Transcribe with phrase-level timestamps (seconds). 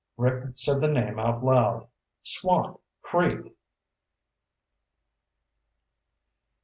[0.17, 1.87] Rick said the name aloud.
[2.23, 3.55] "Swamp Creek!"